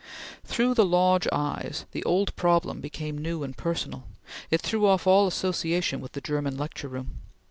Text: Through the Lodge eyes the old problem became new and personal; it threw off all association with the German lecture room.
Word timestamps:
Through 0.43 0.73
the 0.73 0.83
Lodge 0.83 1.27
eyes 1.31 1.85
the 1.91 2.03
old 2.05 2.35
problem 2.35 2.81
became 2.81 3.19
new 3.19 3.43
and 3.43 3.55
personal; 3.55 4.07
it 4.49 4.59
threw 4.61 4.87
off 4.87 5.05
all 5.05 5.27
association 5.27 6.01
with 6.01 6.13
the 6.13 6.21
German 6.21 6.57
lecture 6.57 6.87
room. 6.87 7.21